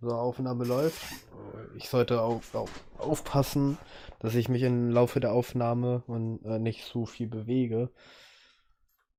[0.00, 1.02] So, Aufnahme läuft.
[1.76, 3.76] Ich sollte auf, auf, aufpassen,
[4.18, 7.90] dass ich mich im Laufe der Aufnahme und, äh, nicht so viel bewege,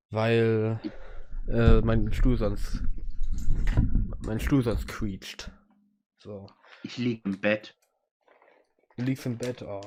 [0.10, 0.80] weil
[1.48, 2.84] äh, mein Stuhl sonst
[4.26, 5.52] mein Stuhl sonst quietscht.
[6.18, 6.48] So.
[6.84, 7.76] Ich lieg im Bett.
[8.98, 9.82] Du liegst im Bett, oh.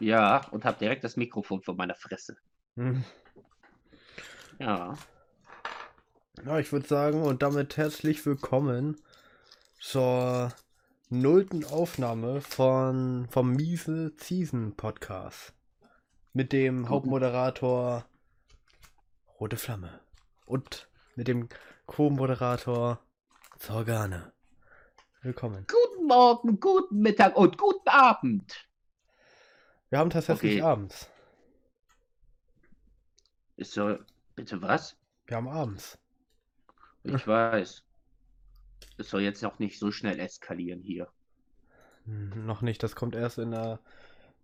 [0.00, 2.36] Ja, und hab direkt das Mikrofon vor meiner Fresse.
[2.76, 3.04] Hm.
[4.58, 4.96] Ja.
[6.44, 8.96] Ja, ich würde sagen, und damit herzlich willkommen
[9.80, 10.52] zur
[11.10, 15.52] nullten Aufnahme von vom Miese Season Podcast.
[16.32, 18.04] Mit dem Hauptmoderator
[19.40, 20.00] Rote Flamme.
[20.46, 21.48] Und mit dem
[21.86, 23.00] Co-Moderator
[23.58, 24.32] Zorgane.
[25.22, 25.66] Willkommen.
[25.66, 28.68] Guten Morgen, guten Mittag und guten Abend.
[29.90, 30.62] Wir haben tatsächlich Okay.
[30.62, 31.08] abends.
[33.56, 33.96] Ist so,
[34.36, 34.96] bitte was?
[35.26, 35.98] Wir haben abends.
[37.02, 37.84] Ich weiß.
[38.98, 41.10] Es soll jetzt noch nicht so schnell eskalieren hier.
[42.06, 43.80] Hm, Noch nicht, das kommt erst in der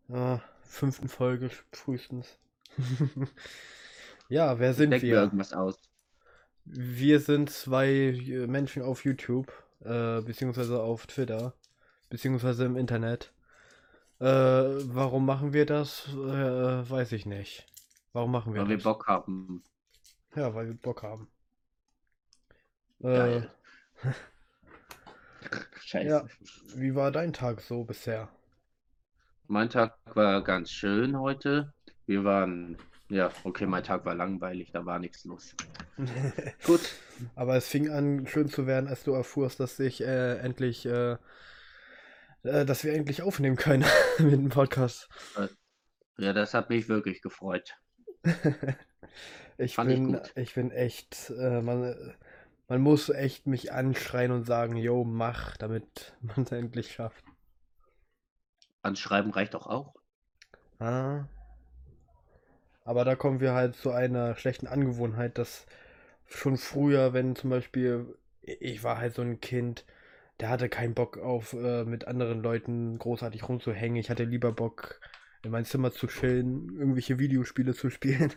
[0.09, 2.39] äh, fünften Folge frühestens.
[4.29, 5.21] ja, wer sind Denk mir wir?
[5.21, 5.79] irgendwas aus.
[6.67, 11.55] Wir sind zwei äh, Menschen auf YouTube, äh, beziehungsweise auf Twitter,
[12.11, 13.33] beziehungsweise im Internet.
[14.21, 16.09] Äh, warum machen wir das?
[16.11, 16.17] Äh,
[16.91, 17.67] weiß ich nicht.
[18.13, 18.83] Warum machen wir Weil wir das?
[18.83, 19.63] Bock haben.
[20.37, 21.29] Ja, weil wir Bock haben.
[23.03, 23.43] Äh.
[25.81, 26.09] Scheiße.
[26.09, 26.25] ja.
[26.75, 28.29] wie war dein Tag so bisher?
[29.47, 31.73] Mein Tag war ganz schön heute.
[32.07, 32.79] Wir waren,
[33.09, 35.55] ja, okay, mein Tag war langweilig, da war nichts los.
[36.65, 36.81] Gut.
[37.35, 41.17] Aber es fing an, schön zu werden, als du erfuhrst, dass ich äh, endlich, äh,
[42.43, 43.85] äh, dass wir endlich aufnehmen können
[44.19, 45.09] mit dem Podcast.
[46.17, 47.77] Ja, das hat mich wirklich gefreut.
[49.59, 50.33] ich Fand ich bin, gut.
[50.37, 52.15] ich bin echt, äh, man,
[52.69, 57.25] man muss echt mich anschreien und sagen, yo, mach, damit man es endlich schafft.
[58.83, 59.95] Anschreiben reicht doch auch.
[60.79, 61.25] Ah.
[62.85, 65.67] Aber da kommen wir halt zu einer schlechten Angewohnheit, dass
[66.27, 69.87] schon früher, wenn zum Beispiel, ich war halt so ein Kind,
[70.41, 73.97] der hatte keinen Bock auf, äh, mit anderen Leuten großartig rumzuhängen.
[73.97, 75.01] Ich hatte lieber Bock,
[75.43, 78.33] in mein Zimmer zu chillen, irgendwelche Videospiele zu spielen.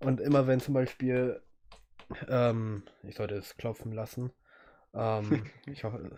[0.00, 1.40] Und immer wenn zum Beispiel,
[2.28, 4.30] ähm, ich sollte es klopfen lassen.
[4.94, 6.10] Ähm, ich hoffe,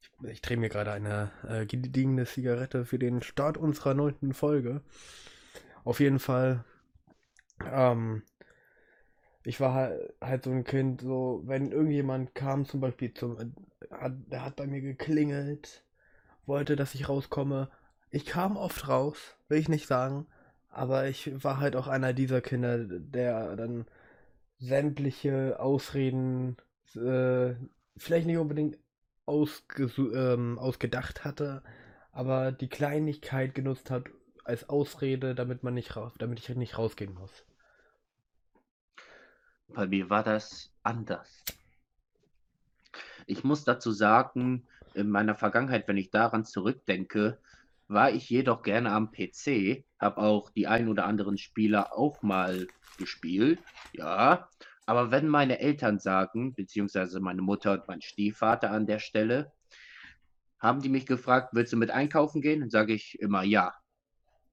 [0.00, 4.82] ich, ich drehe mir gerade eine äh, gediegene Zigarette für den Start unserer neunten Folge.
[5.84, 6.64] Auf jeden Fall,
[7.64, 8.22] ähm,
[9.44, 13.94] ich war halt, halt so ein Kind, so, wenn irgendjemand kam, zum Beispiel zum, äh,
[13.94, 15.84] hat, der hat bei mir geklingelt,
[16.44, 17.70] wollte, dass ich rauskomme.
[18.10, 20.26] Ich kam oft raus, will ich nicht sagen,
[20.70, 23.86] aber ich war halt auch einer dieser Kinder, der dann
[24.58, 26.56] sämtliche Ausreden,
[26.94, 27.54] äh,
[27.96, 28.78] vielleicht nicht unbedingt
[29.28, 31.62] ähm, ausgedacht hatte,
[32.12, 34.04] aber die Kleinigkeit genutzt hat
[34.44, 37.44] als Ausrede, damit man nicht raus, damit ich nicht rausgehen muss.
[39.68, 41.44] Bei mir war das anders.
[43.26, 47.38] Ich muss dazu sagen, in meiner Vergangenheit, wenn ich daran zurückdenke,
[47.88, 52.66] war ich jedoch gerne am PC, habe auch die ein oder anderen Spieler auch mal
[52.98, 53.60] gespielt,
[53.92, 54.48] ja.
[54.86, 59.52] Aber wenn meine Eltern sagen, beziehungsweise meine Mutter und mein Stiefvater an der Stelle,
[60.58, 62.60] haben die mich gefragt, willst du mit einkaufen gehen?
[62.60, 63.74] Dann sage ich immer ja,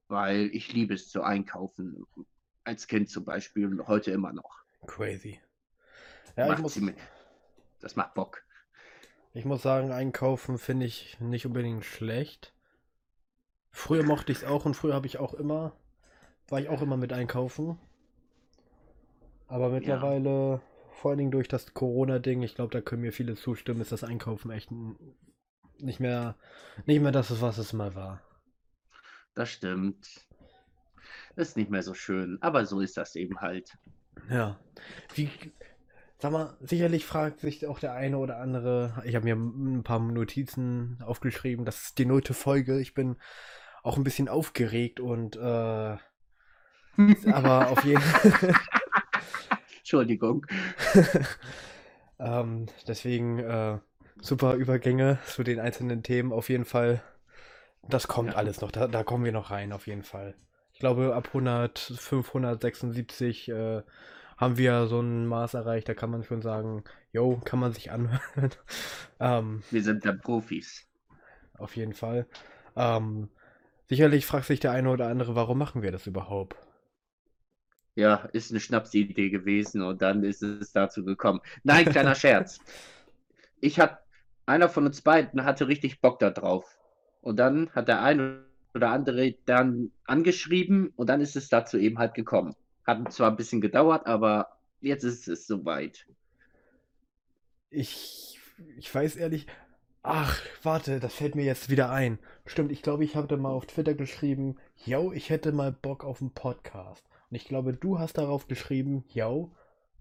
[0.07, 2.05] weil ich liebe es zu einkaufen.
[2.63, 4.63] Als Kind zum Beispiel und heute immer noch.
[4.87, 5.39] Crazy.
[6.35, 6.97] Ja, ich muss, mit.
[7.79, 8.43] Das macht Bock.
[9.33, 12.53] ich muss sagen, einkaufen finde ich nicht unbedingt schlecht.
[13.71, 15.75] Früher mochte ich es auch und früher habe ich auch immer,
[16.47, 17.79] war ich auch immer mit einkaufen.
[19.53, 20.61] Aber mittlerweile,
[20.93, 24.03] vor allen Dingen durch das Corona-Ding, ich glaube, da können mir viele zustimmen, ist das
[24.03, 24.71] Einkaufen echt
[25.77, 26.35] nicht mehr,
[26.87, 28.19] nicht mehr das, was es mal war.
[29.35, 30.25] Das stimmt.
[31.35, 33.77] Ist nicht mehr so schön, aber so ist das eben halt.
[34.27, 34.59] Ja.
[35.13, 35.29] Wie,
[36.17, 39.99] sag mal, sicherlich fragt sich auch der eine oder andere, ich habe mir ein paar
[39.99, 43.17] Notizen aufgeschrieben, das ist die nullte Folge, ich bin
[43.83, 45.97] auch ein bisschen aufgeregt und, äh,
[47.31, 48.01] aber auf jeden
[49.83, 50.45] Entschuldigung.
[52.19, 53.79] ähm, deswegen, äh,
[54.21, 57.01] super Übergänge zu den einzelnen Themen, auf jeden Fall,
[57.89, 58.37] das kommt Ja.
[58.37, 60.35] alles noch, da, da kommen wir noch rein, auf jeden Fall.
[60.73, 63.83] Ich glaube, ab 100, 576, äh,
[64.37, 66.83] haben wir so ein Maß erreicht, da kann man schon sagen,
[67.13, 68.21] yo, kann man sich anhören.
[69.19, 70.87] ähm, Wir sind da Profis.
[71.57, 72.27] auf jeden Fall.
[72.75, 73.29] Ähm,
[73.89, 76.55] sicherlich fragt sich der eine oder andere, warum machen wir das überhaupt?
[77.95, 81.41] Ja, ist eine Schnapsidee gewesen und dann ist es dazu gekommen.
[81.63, 82.59] Nein, kleiner Scherz.
[83.61, 83.99] ich hatte,
[84.45, 86.79] einer von uns beiden hatte richtig Bock da drauf.
[87.21, 88.43] Und dann hat der eine
[88.75, 92.55] oder andere dann angeschrieben und dann ist es dazu eben halt gekommen.
[92.85, 96.05] Hat zwar ein bisschen gedauert, aber jetzt ist es soweit.
[97.69, 98.39] Ich,
[98.77, 99.47] ich weiß ehrlich.
[100.01, 102.19] Ach, warte, das fällt mir jetzt wieder ein.
[102.45, 106.03] Stimmt, ich glaube, ich habe da mal auf Twitter geschrieben, yo, ich hätte mal Bock
[106.03, 107.05] auf einen Podcast.
[107.33, 109.49] Und ich glaube, du hast darauf geschrieben, yo,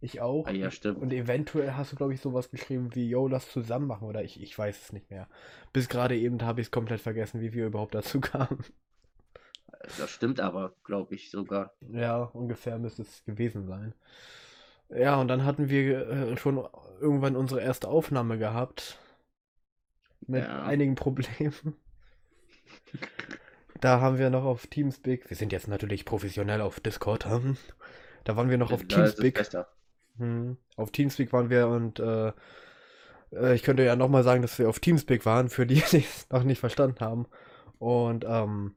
[0.02, 0.46] ich auch.
[0.46, 1.00] Ah, ja, stimmt.
[1.00, 4.06] Und eventuell hast du, glaube ich, sowas geschrieben wie, yo, lass zusammen machen.
[4.06, 5.26] Oder ich, ich weiß es nicht mehr.
[5.72, 8.62] Bis gerade eben habe ich es komplett vergessen, wie wir überhaupt dazu kamen.
[9.96, 11.72] Das stimmt aber, glaube ich sogar.
[11.90, 13.94] Ja, ungefähr müsste es gewesen sein.
[14.90, 16.62] Ja, und dann hatten wir äh, schon
[17.00, 18.98] irgendwann unsere erste Aufnahme gehabt.
[20.26, 20.64] Mit Ja.
[20.64, 21.76] einigen Problemen.
[23.82, 25.28] Da haben wir noch auf Teamspeak.
[25.28, 27.26] Wir sind jetzt natürlich professionell auf Discord.
[27.26, 27.56] hm.
[28.22, 29.44] Da waren wir noch auf es Teamspeak.
[30.18, 30.56] Hm.
[30.76, 32.28] Auf Teamspeak waren wir und äh,
[33.32, 36.30] äh, ich könnte ja nochmal sagen, dass wir auf Teamspeak waren, für die, die es
[36.30, 37.26] noch nicht verstanden haben.
[37.80, 38.76] Und ähm,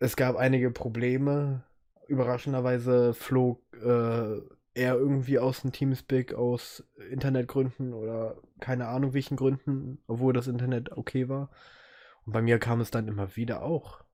[0.00, 1.62] es gab einige Probleme.
[2.08, 4.40] Überraschenderweise flog äh,
[4.74, 10.90] er irgendwie aus dem Teamspeak aus Internetgründen oder keine Ahnung welchen Gründen, obwohl das Internet
[10.90, 11.50] okay war.
[12.26, 14.04] Und bei mir kam es dann immer wieder auch.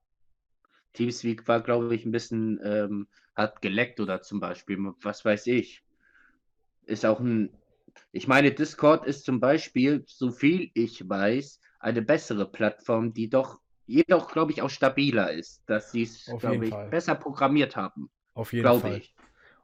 [0.92, 5.82] Teamspeak war, glaube ich, ein bisschen, ähm, hat geleckt oder zum Beispiel, was weiß ich.
[6.84, 7.50] Ist auch ein,
[8.12, 13.60] ich meine, Discord ist zum Beispiel, so viel ich weiß, eine bessere Plattform, die doch,
[13.86, 16.88] jedoch, glaube ich, auch stabiler ist, dass sie es, glaube ich, Fall.
[16.90, 18.98] besser programmiert haben, Auf jeden Fall.
[18.98, 19.14] ich.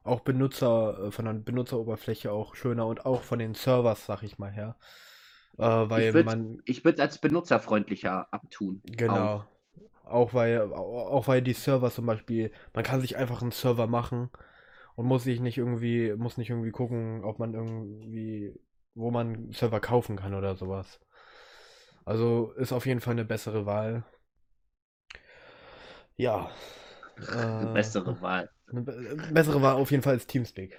[0.02, 4.38] Auch Benutzer, äh, von der Benutzeroberfläche auch schöner und auch von den Servers, sag ich
[4.38, 4.76] mal her.
[5.56, 8.82] Äh, weil Ich würde man, ich würd als benutzerfreundlicher abtun.
[8.84, 9.44] genau,
[10.06, 13.86] auch weil, au- auch weil die Server zum Beispiel, man kann sich einfach einen Server
[13.86, 14.30] machen
[14.96, 18.54] und muss sich nicht irgendwie, muss nicht irgendwie gucken, ob man irgendwie,
[18.94, 21.00] wo man einen Server kaufen kann oder sowas.
[22.04, 24.04] Also ist auf jeden Fall eine bessere Wahl.
[26.16, 26.50] Ja.
[27.58, 28.50] Eine Äh, bessere Wahl.
[28.70, 30.78] Eine be bessere war auf jeden Fall als Teamspeak.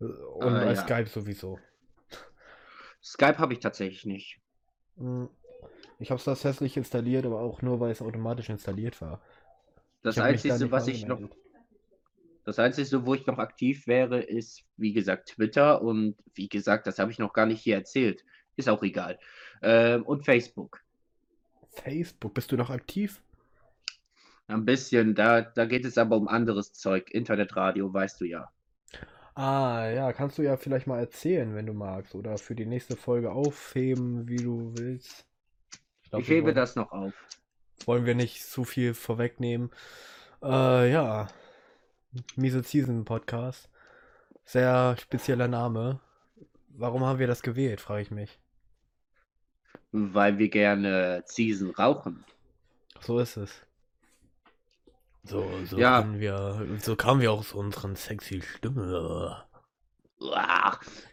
[0.00, 0.80] Äh, Und Ah, als ja.
[0.80, 1.58] Skype sowieso.
[3.06, 4.40] Skype habe ich tatsächlich nicht.
[4.98, 5.28] Hm,
[5.98, 9.20] Ich habe es das hässlich installiert, aber auch nur, weil es automatisch installiert war.
[10.02, 11.20] Das Einzige, was ich noch.
[12.44, 15.82] Das Einzige, wo ich noch aktiv wäre, ist, wie gesagt, Twitter.
[15.82, 18.24] Und wie gesagt, das habe ich noch gar nicht hier erzählt.
[18.56, 19.18] Ist auch egal.
[19.62, 20.80] Ähm, und Facebook.
[21.68, 23.22] Facebook, bist du noch aktiv?
[24.48, 27.10] Ein bisschen, da, da geht es aber um anderes Zeug.
[27.12, 28.50] Internetradio, weißt du ja.
[29.38, 32.14] Ah, ja, kannst du ja vielleicht mal erzählen, wenn du magst.
[32.14, 35.26] Oder für die nächste Folge aufheben, wie du willst.
[36.08, 37.12] glaub, Ich hebe wollen- das noch auf.
[37.84, 39.70] Wollen wir nicht zu viel vorwegnehmen.
[40.42, 41.28] Äh, ja.
[42.36, 43.68] Miese Season Podcast.
[44.46, 46.00] Sehr spezieller Name.
[46.68, 48.38] Warum haben wir das gewählt, frage ich mich.
[49.92, 52.24] Weil wir gerne Season rauchen.
[53.00, 53.65] So ist es.
[55.26, 56.06] So, so Ja.
[56.18, 59.44] wir, so kamen wir auch zu unseren sexy Stimme.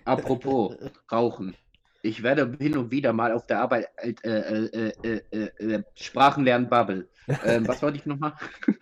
[0.05, 0.77] Apropos
[1.11, 1.55] Rauchen.
[2.03, 5.83] Ich werde hin und wieder mal auf der Arbeit äh, äh, äh, äh, äh, äh,
[5.95, 7.09] Sprachen lernen Bubble.
[7.43, 8.33] Ähm, was wollte ich nochmal?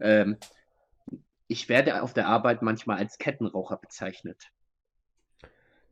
[0.00, 0.36] ähm,
[1.48, 4.50] ich werde auf der Arbeit manchmal als Kettenraucher bezeichnet.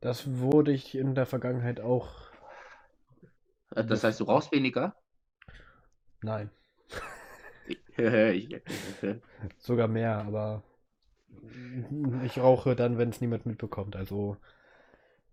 [0.01, 2.09] Das wurde ich in der Vergangenheit auch.
[3.75, 4.95] Äh, Das heißt, du rauchst weniger?
[6.23, 6.51] Nein,
[9.59, 10.63] sogar mehr, aber
[12.25, 13.97] ich rauche dann, wenn es niemand mitbekommt.
[13.97, 14.37] Also,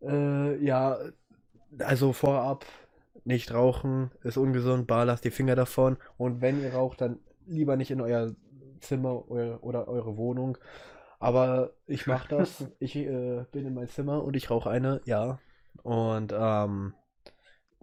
[0.02, 0.98] äh, ja,
[1.80, 2.66] also vorab,
[3.26, 5.98] nicht rauchen ist ungesund, bar lasst die Finger davon.
[6.18, 8.34] Und wenn ihr raucht, dann lieber nicht in euer
[8.82, 10.58] Zimmer eu- oder eure Wohnung.
[11.20, 12.66] Aber ich mache das.
[12.80, 15.40] Ich äh, bin in mein Zimmer und ich rauche eine, ja.
[15.84, 16.94] Und ähm,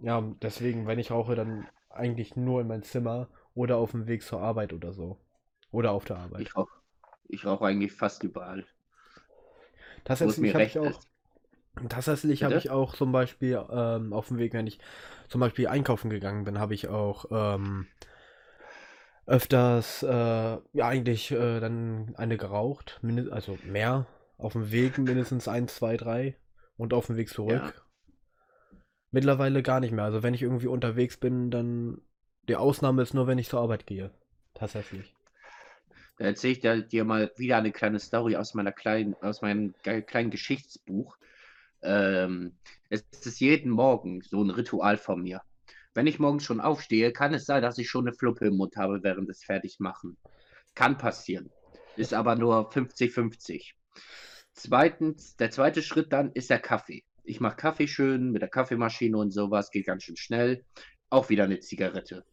[0.01, 4.23] ja, deswegen, wenn ich rauche, dann eigentlich nur in mein Zimmer oder auf dem Weg
[4.23, 5.17] zur Arbeit oder so.
[5.71, 6.41] Oder auf der Arbeit.
[6.43, 6.71] ich rauche
[7.27, 8.65] ich rauch eigentlich fast überall,
[10.03, 11.09] Tatsächlich mir habe recht ich auch, ist.
[11.89, 14.79] tatsächlich habe ich auch zum Beispiel ähm, auf dem Weg, wenn ich
[15.27, 17.87] zum Beispiel einkaufen gegangen bin, habe ich auch ähm,
[19.25, 24.05] öfters, äh, ja eigentlich äh, dann eine geraucht, also mehr,
[24.37, 26.35] auf dem Weg mindestens eins, zwei, drei
[26.77, 27.85] und auf dem Weg zurück.
[29.11, 30.03] Mittlerweile gar nicht mehr.
[30.03, 32.01] Also wenn ich irgendwie unterwegs bin, dann
[32.47, 34.11] die Ausnahme ist nur, wenn ich zur Arbeit gehe.
[34.53, 35.13] Tatsächlich.
[36.17, 40.31] Da erzähle ich dir, mal wieder eine kleine Story aus meiner kleinen, aus meinem kleinen
[40.31, 41.17] Geschichtsbuch.
[41.81, 42.57] Ähm,
[42.89, 45.41] es ist jeden Morgen so ein Ritual von mir.
[45.93, 48.75] Wenn ich morgens schon aufstehe, kann es sein, dass ich schon eine Fluppe im Mund
[48.77, 50.17] habe während des Fertigmachen.
[50.73, 51.51] Kann passieren.
[51.95, 53.73] Ist aber nur 50-50.
[54.53, 57.03] Zweitens, der zweite Schritt dann ist der Kaffee.
[57.23, 60.63] ich mache Kaffee schön mit der Kaffeemaschine und sowas, geht ganz schön schnell.
[61.09, 62.25] Auch wieder eine Zigarette.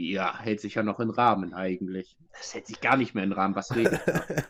[0.00, 2.16] Ja, hält sich ja noch in Rahmen eigentlich.
[2.32, 4.00] Das hält sich gar nicht mehr in Rahmen, was redet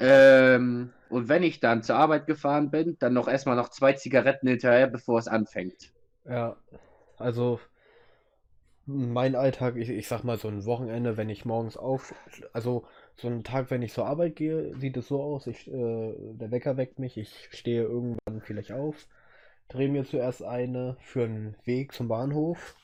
[0.00, 4.48] ähm, Und wenn ich dann zur Arbeit gefahren bin, dann noch erstmal noch zwei Zigaretten
[4.48, 5.92] hinterher, bevor es anfängt.
[6.24, 6.56] Ja,
[7.18, 7.60] also
[8.86, 12.14] mein Alltag, ich, ich sag mal so ein Wochenende, wenn ich morgens auf,
[12.54, 16.14] also so ein Tag, wenn ich zur Arbeit gehe, sieht es so aus, ich, äh,
[16.32, 19.08] der Wecker weckt mich, ich stehe irgendwann vielleicht auf,
[19.68, 22.76] drehe mir zuerst eine für einen Weg zum Bahnhof,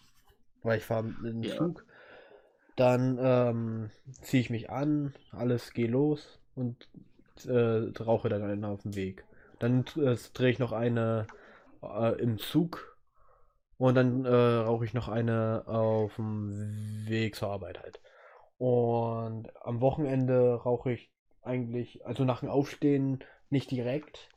[0.62, 1.56] weil ich fahre mit dem Ja.
[1.56, 1.84] Zug.
[2.76, 3.90] Dann ähm,
[4.22, 6.88] ziehe ich mich an, alles geht los und
[7.46, 9.24] äh, rauche dann eine auf dem Weg.
[9.58, 11.26] Dann äh, drehe ich noch eine
[11.82, 12.96] äh, im Zug
[13.78, 18.00] und dann äh, rauche ich noch eine auf dem Weg zur Arbeit halt.
[18.58, 21.10] Und am Wochenende rauche ich
[21.42, 24.28] eigentlich, also nach dem Aufstehen nicht direkt.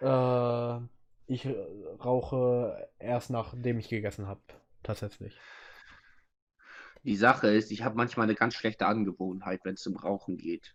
[0.00, 0.78] Äh,
[1.26, 1.48] ich
[2.04, 4.40] rauche erst nachdem ich gegessen habe,
[4.84, 5.38] tatsächlich.
[7.02, 10.74] Die Sache ist, ich habe manchmal eine ganz schlechte Angewohnheit, wenn es um Rauchen geht.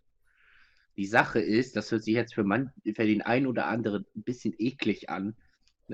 [0.96, 4.22] Die Sache ist, das hört sich jetzt für, man, für den einen oder anderen ein
[4.22, 5.36] bisschen eklig an.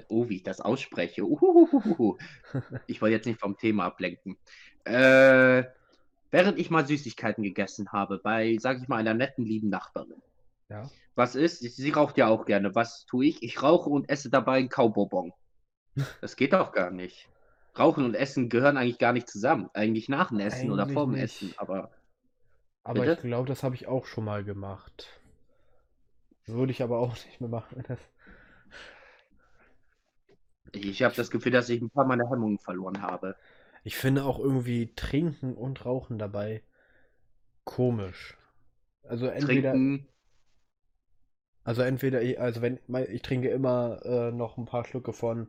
[0.08, 1.24] Oh, wie ich das ausspreche.
[1.24, 2.18] Uhuhuhuhu.
[2.86, 4.36] Ich wollte jetzt nicht vom Thema ablenken.
[4.84, 5.64] Äh,
[6.30, 10.20] während ich mal Süßigkeiten gegessen habe, bei, sag ich mal, einer netten, lieben Nachbarin.
[10.68, 10.90] Ja.
[11.14, 11.60] Was ist?
[11.60, 12.74] Sie raucht ja auch gerne.
[12.74, 13.42] Was tue ich?
[13.42, 15.32] Ich rauche und esse dabei einen Kaubonbon.
[16.20, 17.26] Das geht doch gar nicht.
[17.78, 19.70] Rauchen und Essen gehören eigentlich gar nicht zusammen.
[19.74, 21.14] Eigentlich nach dem Essen oder Eigentlich vor dem.
[21.14, 21.54] Essen.
[21.56, 21.90] Aber
[22.84, 23.12] Aber Bitte?
[23.12, 25.20] ich glaube, das habe ich auch schon mal gemacht.
[26.46, 27.84] Würde ich aber auch nicht mehr machen.
[27.86, 28.00] Das,
[30.72, 33.36] ich habe das Gefühl, dass ich ein paar meiner Hemmungen verloren habe.
[33.84, 36.62] ich finde auch irgendwie Trinken und Rauchen dabei
[37.64, 38.36] komisch.
[39.04, 40.08] Also entweder, Trinken,
[41.64, 42.78] also entweder, ich, also wenn,
[43.10, 45.48] ich trinke immer äh, noch ein paar Schlucke von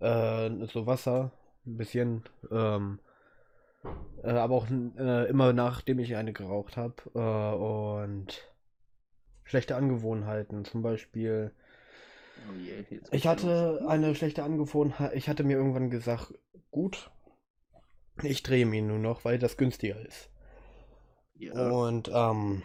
[0.00, 1.32] äh, so Wasser,
[1.66, 3.00] ein bisschen, ähm,
[4.22, 6.94] äh, aber auch äh, immer nachdem ich eine geraucht habe.
[7.14, 8.42] Äh, und
[9.44, 11.52] schlechte Angewohnheiten, zum Beispiel.
[12.48, 12.52] oh
[12.88, 13.26] geht's Ich los.
[13.26, 15.14] hatte eine schlechte Angewohnheit.
[15.14, 16.34] Ich hatte mir irgendwann gesagt,
[16.70, 17.10] gut,
[18.24, 20.28] ich drehe mir nur noch, weil das günstiger ist.
[21.38, 22.62] Ja, Und ähm,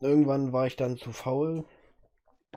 [0.00, 1.64] irgendwann war ich dann zu faul,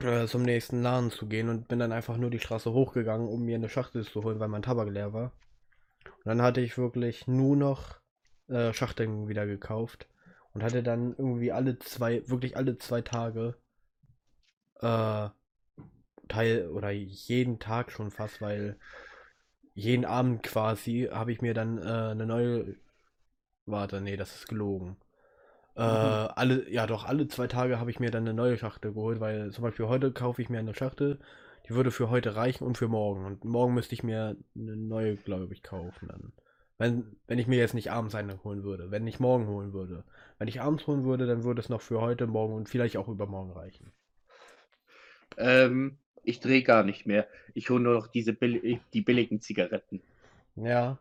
[0.02, 3.44] äh, zum nächsten Laden zu gehen und bin dann einfach nur die Straße hochgegangen, um
[3.44, 5.32] mir eine Schachtel zu holen, weil mein Tabak leer war.
[6.06, 8.00] Und dann hatte ich wirklich nur noch
[8.48, 10.08] äh, Schachteln wieder gekauft
[10.52, 13.56] und hatte dann irgendwie alle zwei, wirklich alle zwei Tage
[14.80, 15.28] äh,
[16.28, 18.78] Teil oder jeden Tag schon fast, weil
[19.74, 22.76] jeden Abend quasi habe ich mir dann äh, eine neue.
[23.66, 24.96] Warte, nee, das ist gelogen.
[25.76, 26.16] Äh, Mhm.
[26.34, 29.52] alle, ja doch, alle zwei Tage habe ich mir dann eine neue Schachtel geholt, weil
[29.52, 31.20] zum Beispiel heute kaufe ich mir eine Schachtel,
[31.68, 33.24] die würde für heute reichen und für morgen.
[33.24, 36.32] Und morgen müsste ich mir eine neue, glaube ich, kaufen dann.
[36.78, 40.04] Wenn, wenn ich mir jetzt nicht abends eine holen würde, wenn ich morgen holen würde.
[40.38, 43.08] Wenn ich abends holen würde, dann würde es noch für heute, morgen und vielleicht auch
[43.08, 43.92] übermorgen reichen.
[45.36, 47.28] ähm, ich drehe gar nicht mehr.
[47.54, 50.02] Ich hole nur noch diese Bill die billigen Zigaretten.
[50.56, 50.98] Ja.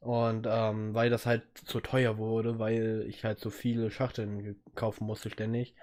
[0.00, 5.06] Und ähm, weil das halt zu teuer wurde, weil ich halt so viele Schachteln kaufen
[5.06, 5.74] musste ständig,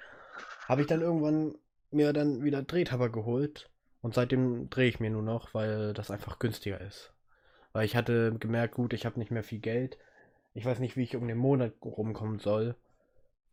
[0.67, 1.55] habe ich dann irgendwann
[1.91, 3.70] mir dann wieder Drehtabak geholt.
[4.01, 7.13] Und seitdem drehe ich mir nur noch, weil das einfach günstiger ist.
[7.73, 9.97] Weil ich hatte gemerkt, gut, ich habe nicht mehr viel Geld.
[10.53, 12.75] Ich weiß nicht, wie ich um den Monat rumkommen soll.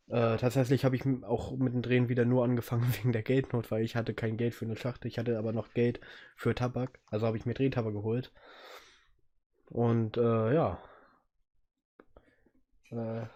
[0.09, 3.85] Äh, tatsächlich habe ich auch mit dem Drehen wieder nur angefangen wegen der Geldnot, weil
[3.85, 5.09] ich hatte kein Geld für eine Schachtel.
[5.09, 6.01] Ich hatte aber noch Geld
[6.35, 6.99] für Tabak.
[7.07, 8.33] Also habe ich mir Drehtabak geholt.
[9.67, 10.79] Und äh, ja.
[12.91, 13.27] Äh,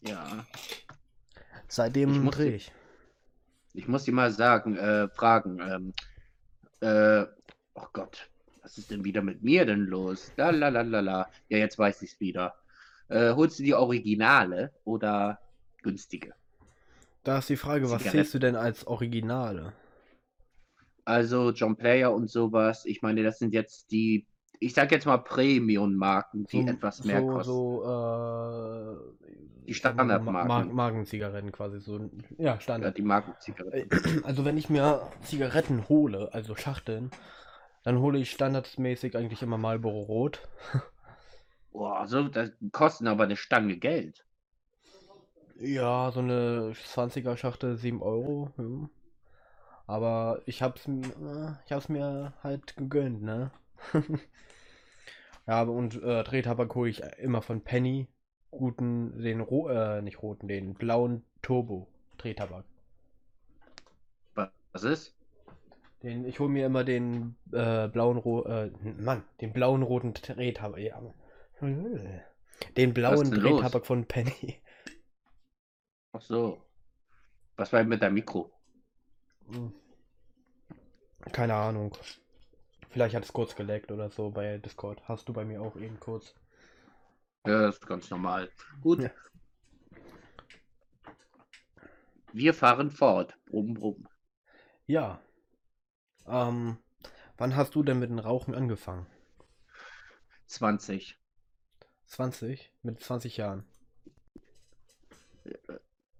[0.00, 0.46] Ja.
[1.68, 2.72] seitdem Ich drehe ich.
[3.78, 5.94] Ich muss dir mal sagen, äh, fragen, ähm,
[6.80, 7.24] äh,
[7.74, 8.28] oh Gott,
[8.62, 10.32] was ist denn wieder mit mir denn los?
[10.36, 11.30] La la la la la.
[11.48, 12.54] Ja, jetzt weiß ich es wieder.
[13.08, 15.38] Äh, holst du die Originale oder
[15.82, 16.34] günstige?
[17.22, 18.10] Da ist die Frage, was Zigaretten.
[18.18, 19.72] zählst du denn als Originale?
[21.04, 22.84] Also John Player und sowas.
[22.84, 24.26] Ich meine, das sind jetzt die,
[24.58, 27.52] ich sag jetzt mal Premium-Marken, die So- etwas mehr so, kosten.
[27.52, 29.17] So, äh,
[29.68, 30.48] Die Standardmarken.
[30.48, 31.98] Mar Magenzigaretten quasi so.
[32.38, 32.96] Ja, Ja, Standard.
[32.96, 34.24] die Markenzigaretten.
[34.24, 37.10] Also wenn ich mir Zigaretten hole, also Schachteln,
[37.84, 40.48] dann hole ich standardmäßig eigentlich immer Marlboro Rot.
[41.72, 44.24] Boah, so, das kosten aber eine Stange Geld.
[45.60, 48.50] Ja, so eine 20er Schachtel 7 Euro.
[48.56, 48.88] Ja.
[49.86, 53.50] Aber ich hab's, äh, ich hab's mir halt gegönnt, ne?
[55.46, 58.08] ja, und äh, Drehtabak hole ich immer von Penny.
[58.50, 61.86] Guten, den ro äh, nicht roten, den blauen Turbo
[62.16, 62.64] Drehtabak.
[64.72, 65.14] Was ist?
[66.02, 70.78] Den, ich hole mir immer den äh, blauen, ro äh, Mann, den blauen roten Drehtabak.
[70.78, 71.02] Ja.
[71.60, 74.60] Den blauen Drehtabak von Penny.
[76.12, 76.62] Ach so.
[77.56, 78.52] Was war mit deinem Mikro?
[79.50, 79.72] Hm.
[81.32, 81.96] Keine Ahnung.
[82.90, 85.02] Vielleicht hat es kurz geleckt oder so bei Discord.
[85.08, 86.34] Hast du bei mir auch eben kurz.
[87.48, 88.50] Ja, das ist ganz normal.
[88.82, 89.00] Gut.
[89.00, 89.10] Ja.
[92.34, 93.38] Wir fahren fort.
[93.46, 94.06] Brumm, brumm.
[94.86, 95.22] Ja.
[96.26, 96.76] Ähm,
[97.38, 99.06] wann hast du denn mit dem Rauchen angefangen?
[100.44, 101.18] 20.
[102.04, 102.70] 20?
[102.82, 103.64] Mit 20 Jahren?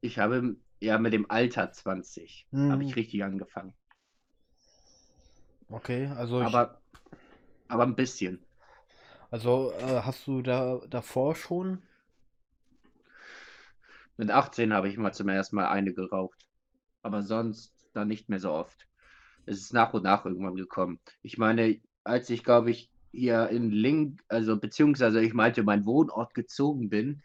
[0.01, 2.73] Ich habe ja mit dem Alter 20 hm.
[2.73, 3.75] habe ich richtig angefangen.
[5.69, 6.41] Okay, also.
[6.41, 6.81] Aber,
[7.13, 7.19] ich...
[7.69, 8.43] aber ein bisschen.
[9.31, 11.83] Also äh, hast du da davor schon?
[14.17, 16.47] Mit 18 habe ich mal zum ersten Mal eine geraucht.
[17.03, 18.87] Aber sonst dann nicht mehr so oft.
[19.47, 20.99] Es ist nach und nach irgendwann gekommen.
[21.23, 26.35] Ich meine, als ich, glaube ich, hier in Link, also beziehungsweise ich meinte, mein Wohnort
[26.35, 27.23] gezogen bin,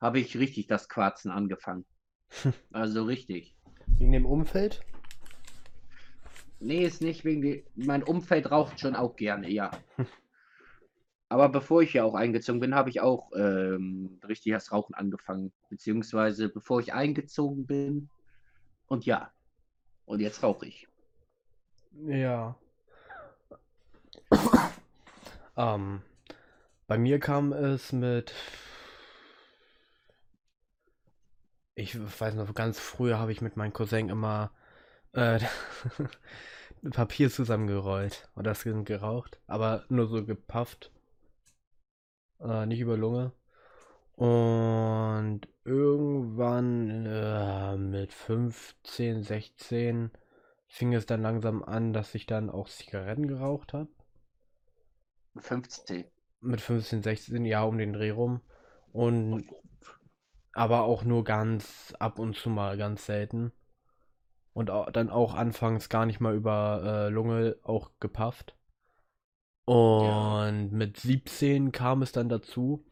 [0.00, 1.84] habe ich richtig das Quarzen angefangen.
[2.72, 3.54] also richtig.
[3.98, 4.82] Wegen dem Umfeld?
[6.58, 7.62] Nee, ist nicht wegen dem.
[7.74, 9.70] Mein Umfeld raucht schon auch gerne, ja.
[11.28, 15.52] Aber bevor ich ja auch eingezogen bin, habe ich auch ähm, richtig das Rauchen angefangen.
[15.68, 18.08] Beziehungsweise bevor ich eingezogen bin.
[18.86, 19.32] Und ja.
[20.04, 20.86] Und jetzt rauche ich.
[22.06, 22.56] Ja.
[25.56, 26.02] ähm,
[26.86, 28.32] bei mir kam es mit.
[31.74, 34.52] Ich weiß noch, ganz früher habe ich mit meinem Cousin immer
[35.12, 35.40] äh,
[36.92, 40.92] Papier zusammengerollt und das geraucht, aber nur so gepafft.
[42.40, 43.32] Äh, nicht über Lunge.
[44.14, 50.10] Und irgendwann äh, mit 15, 16
[50.68, 53.90] fing es dann langsam an, dass ich dann auch Zigaretten geraucht habe.
[55.36, 56.04] 15.
[56.40, 58.40] Mit 15, 16, ja, um den Dreh rum.
[58.92, 59.44] Und
[60.52, 63.52] aber auch nur ganz ab und zu mal, ganz selten.
[64.54, 68.55] Und auch, dann auch anfangs gar nicht mal über äh, Lunge auch gepafft.
[69.66, 70.52] Und ja.
[70.70, 72.84] mit 17 kam es dann dazu.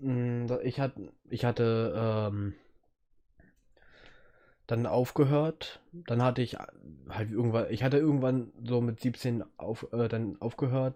[0.00, 2.54] Hm, ich hatte, ich hatte ähm,
[4.68, 5.80] dann aufgehört.
[5.92, 6.56] Dann hatte ich
[7.08, 10.94] halt irgendwann, ich hatte irgendwann so mit 17 auf, äh, dann aufgehört.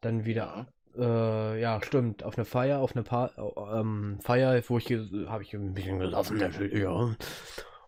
[0.00, 0.66] Dann wieder,
[0.96, 3.30] äh, ja, stimmt, auf eine Feier, auf eine pa
[3.78, 6.40] ähm, Feier, wo ich habe ich ein bisschen gelassen,
[6.72, 7.14] ja.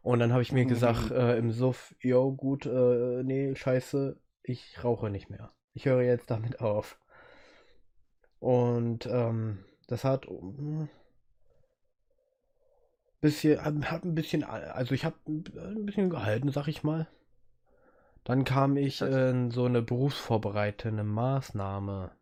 [0.03, 1.17] Und dann habe ich mir gesagt mhm.
[1.17, 5.53] äh, im Suff, yo, gut, äh, nee, scheiße, ich rauche nicht mehr.
[5.75, 6.99] Ich höre jetzt damit auf.
[8.41, 10.89] Und ähm, das hat um,
[13.23, 17.09] bisschen, hat ein bisschen, also ich habe ein bisschen gehalten, sag ich mal.
[18.25, 22.13] Dann kam ich in so eine berufsvorbereitende Maßnahme.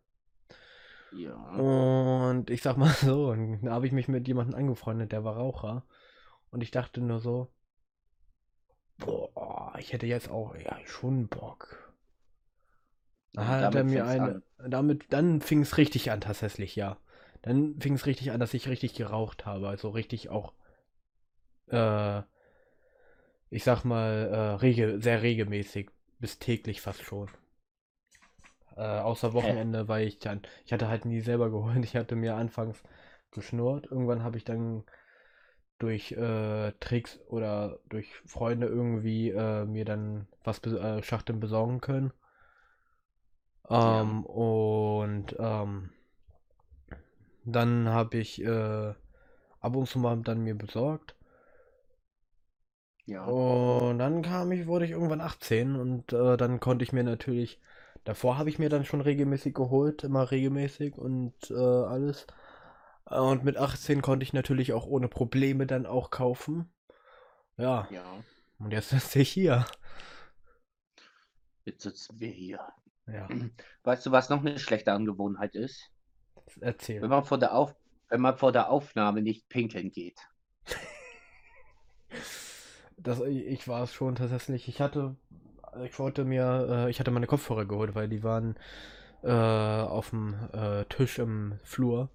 [1.11, 1.35] Ja.
[1.35, 5.83] Und ich sag mal so, da habe ich mich mit jemandem angefreundet, der war Raucher.
[6.51, 7.51] Und ich dachte nur so,
[8.97, 11.90] boah, ich hätte jetzt auch ja schon Bock.
[13.33, 14.43] Da hat er mir eine.
[14.57, 14.71] An.
[14.71, 16.97] Damit, dann fing es richtig an, tatsächlich, ja.
[17.41, 19.67] Dann fing es richtig an, dass ich richtig geraucht habe.
[19.67, 20.53] Also richtig auch,
[21.67, 22.21] äh,
[23.49, 25.89] ich sag mal, äh, rege, sehr regelmäßig,
[26.19, 27.29] bis täglich fast schon.
[28.75, 31.75] Äh, außer Wochenende, weil ich dann, ich hatte halt nie selber geholt.
[31.83, 32.83] Ich hatte mir anfangs
[33.31, 33.87] geschnurrt.
[33.89, 34.83] Irgendwann habe ich dann
[35.79, 42.13] durch äh, Tricks oder durch Freunde irgendwie äh, mir dann was äh, Schachteln besorgen können.
[43.71, 44.33] Ähm, ja.
[44.33, 45.91] Und ähm,
[47.45, 48.93] dann habe ich äh,
[49.61, 51.15] ab und zu mal dann mir besorgt.
[53.05, 53.25] Ja.
[53.25, 57.59] Und dann kam ich, wurde ich irgendwann 18 und äh, dann konnte ich mir natürlich,
[58.03, 62.27] davor habe ich mir dann schon regelmäßig geholt, immer regelmäßig und äh, alles.
[63.05, 66.71] Und mit 18 konnte ich natürlich auch ohne Probleme dann auch kaufen.
[67.57, 67.87] Ja.
[67.89, 68.03] Ja.
[68.59, 69.65] Und jetzt sitze ich hier.
[71.65, 72.59] Jetzt sitzen wir hier.
[73.07, 73.27] Ja.
[73.83, 75.89] Weißt du, was noch eine schlechte Angewohnheit ist?
[76.59, 77.01] Erzähl.
[77.01, 77.75] Wenn man vor der, Auf
[78.09, 80.19] wenn man vor der Aufnahme nicht pinkeln geht.
[82.97, 84.67] das, ich war es schon tatsächlich.
[84.67, 85.15] Ich hatte,
[85.85, 88.57] ich wollte mir, äh, ich hatte meine Kopfhörer geholt, weil die waren
[89.23, 92.09] äh, auf dem äh, Tisch im Flur.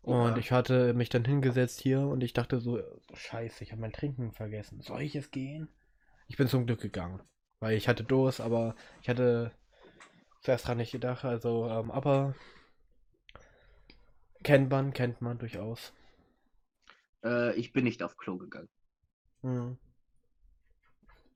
[0.00, 0.36] Und ja.
[0.38, 2.80] ich hatte mich dann hingesetzt hier und ich dachte so,
[3.12, 4.80] scheiße, ich habe mein Trinken vergessen.
[4.80, 5.68] Soll ich es gehen?
[6.28, 7.20] Ich bin zum Glück gegangen.
[7.58, 9.50] Weil ich hatte Durst, aber ich hatte
[10.46, 11.24] zuerst dran nicht gedacht.
[11.24, 12.34] Also, ähm, aber
[14.44, 15.92] kennt man, kennt man durchaus.
[17.24, 18.68] Äh, ich bin nicht auf Klo gegangen.
[19.42, 19.76] Hm.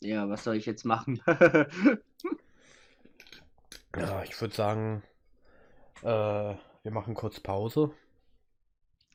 [0.00, 1.20] Ja, was soll ich jetzt machen?
[3.96, 5.02] Ja, ich würde sagen,
[6.02, 7.92] äh, wir machen kurz Pause.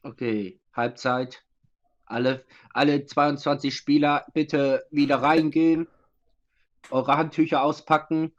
[0.04, 1.46] okay, Halbzeit.
[2.06, 5.88] Alle, alle 22 Spieler bitte wieder reingehen,
[6.92, 8.34] eure Handtücher auspacken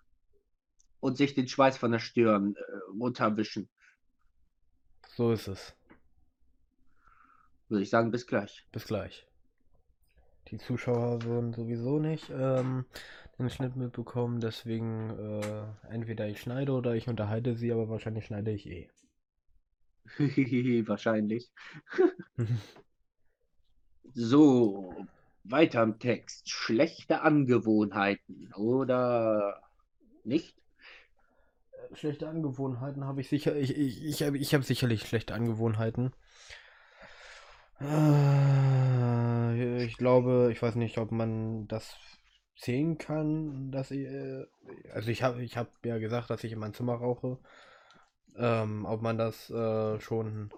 [1.01, 2.63] und sich den Schweiß von der Stirn äh,
[2.99, 3.69] runterwischen.
[5.17, 5.75] So ist es.
[7.69, 8.67] Würde ich sagen, bis gleich.
[8.73, 9.27] Bis gleich.
[10.49, 12.85] Die Zuschauer würden sowieso nicht ähm,
[13.39, 18.53] den Schnitt mitbekommen, deswegen äh, entweder ich schneide oder ich unterhalte sie, aber wahrscheinlich schneide
[18.53, 18.89] ich eh.
[20.87, 21.51] Wahrscheinlich.
[24.19, 24.95] So,
[25.45, 26.49] weiter im Text.
[26.49, 29.61] Schlechte Angewohnheiten oder
[30.25, 30.57] nicht?
[31.95, 33.57] Schlechte Angewohnheiten habe ich sicher.
[33.57, 36.13] Ich, ich, ich habe ich hab sicherlich schlechte Angewohnheiten.
[37.81, 41.97] Äh, Ich glaube, ich weiß nicht, ob man das
[42.57, 44.07] sehen kann, dass ich.
[44.07, 44.45] äh,
[44.93, 47.39] Also ich habe ich hab ja gesagt, dass ich in meinem Zimmer rauche.
[48.37, 50.51] Ähm, ob man das äh, schon.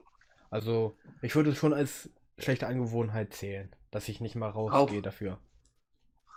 [0.50, 5.38] Also, ich würde es schon als schlechte Angewohnheit zählen, dass ich nicht mal rausgehe dafür.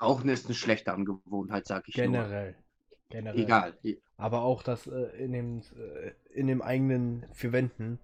[0.01, 2.13] Rauchen ist eine schlechte Angewohnheit, sag ich nur.
[2.13, 2.56] Generell.
[3.10, 3.43] Generell.
[3.43, 3.77] Egal.
[4.21, 7.99] Aber auch das äh, in dem äh, in dem eigenen vier Wänden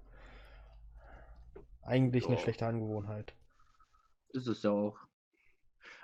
[1.83, 2.41] eigentlich eine Ja.
[2.41, 3.35] schlechte Angewohnheit.
[4.29, 4.97] Ist es ja auch.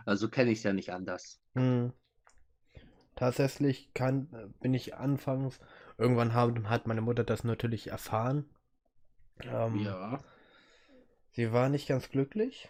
[0.05, 1.41] Also kenne ich es ja nicht anders.
[1.55, 1.93] Hm.
[3.15, 5.59] Tatsächlich kann, bin ich anfangs,
[5.97, 8.45] irgendwann haben, hat meine Mutter das natürlich erfahren.
[9.41, 10.23] Ähm, Ja.
[11.31, 12.69] Sie war nicht ganz glücklich.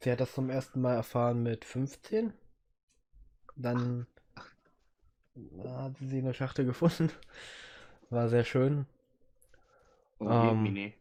[0.00, 2.32] Sie hat das zum ersten Mal erfahren mit 15.
[3.56, 4.06] Dann
[5.64, 7.10] hat sie eine Schachtel gefunden.
[8.10, 8.86] War sehr schön.
[10.18, 10.92] Oh, Ähm.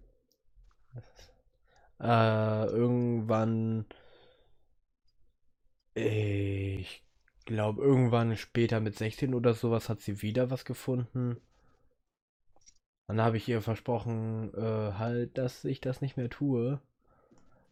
[2.00, 3.86] Äh, irgendwann,
[5.94, 7.04] ich
[7.46, 11.38] glaube, irgendwann später mit 16 oder sowas hat sie wieder was gefunden.
[13.08, 16.82] Dann habe ich ihr versprochen, äh, halt, dass ich das nicht mehr tue.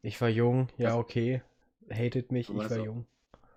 [0.04, 1.41] Ich war jung, ja, okay.
[1.89, 3.08] Hatet mich, ich war jung.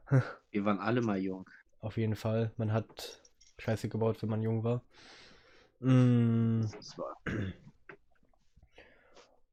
[0.51, 1.49] Wir waren alle mal jung.
[1.81, 2.53] Auf jeden Fall.
[2.57, 3.21] Man hat
[3.59, 4.83] Scheiße gebaut, wenn man jung war.
[5.81, 6.63] Mm,
[6.97, 7.17] war.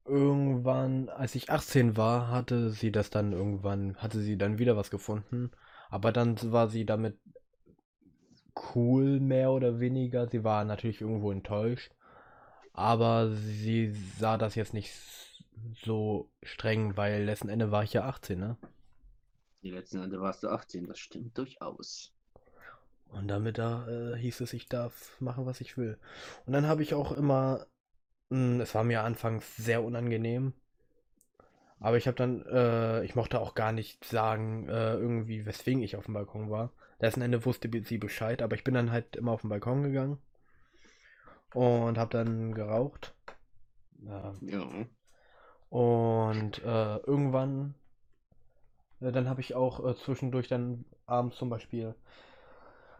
[0.05, 4.89] Irgendwann, als ich 18 war, hatte sie das dann irgendwann, hatte sie dann wieder was
[4.91, 5.51] gefunden.
[5.89, 7.17] Aber dann war sie damit
[8.75, 10.27] cool, mehr oder weniger.
[10.27, 11.91] Sie war natürlich irgendwo enttäuscht.
[12.73, 14.93] Aber sie sah das jetzt nicht
[15.83, 18.57] so streng, weil letzten Endes war ich ja 18, ne?
[19.63, 22.13] Die letzten Ende warst du 18, das stimmt durchaus.
[23.11, 25.97] Und damit da äh, hieß es, ich darf machen, was ich will.
[26.45, 27.67] Und dann habe ich auch immer,
[28.29, 30.53] mh, es war mir anfangs sehr unangenehm,
[31.79, 35.97] aber ich habe dann, äh, ich mochte auch gar nicht sagen, äh, irgendwie, weswegen ich
[35.97, 36.71] auf dem Balkon war.
[36.99, 40.17] Letzten Ende wusste sie Bescheid, aber ich bin dann halt immer auf den Balkon gegangen
[41.53, 43.13] und habe dann geraucht.
[44.41, 44.85] Ja.
[45.69, 47.75] Und äh, irgendwann,
[49.11, 51.95] dann habe ich auch äh, zwischendurch dann abends zum Beispiel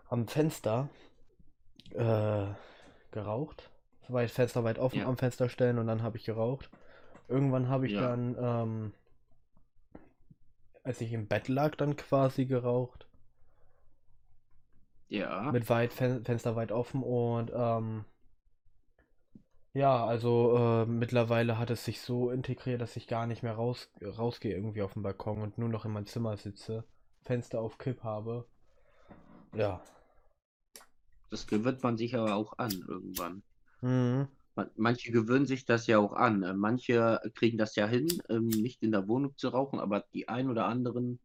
[0.10, 0.90] am Fenster
[1.92, 2.46] äh,
[3.12, 3.70] geraucht.
[4.10, 5.08] Weit Fenster weit offen Ja.
[5.08, 6.70] am Fenster stellen und dann habe ich geraucht.
[7.30, 8.02] Irgendwann habe ich Ja.
[8.02, 8.94] dann, ähm,
[10.84, 13.08] als ich im Bett lag, dann quasi geraucht.
[15.10, 15.52] Ja.
[15.52, 18.06] Mit weit Fen Fenster weit offen und ähm,
[19.74, 23.90] ja, also äh, mittlerweile hat es sich so integriert, dass ich gar nicht mehr raus
[24.02, 26.84] rausgehe irgendwie auf den Balkon und nur noch in meinem Zimmer sitze,
[27.24, 28.48] Fenster auf Kipp habe.
[29.54, 29.82] Ja.
[31.30, 33.44] Das gewöhnt man sich aber auch an irgendwann.
[33.82, 34.28] Mhm.
[34.56, 36.42] Man- Manche gewöhnen sich das ja auch an.
[36.44, 40.28] Äh, Manche kriegen das ja hin, ähm, nicht in der Wohnung zu rauchen, aber die
[40.28, 41.20] ein oder anderen,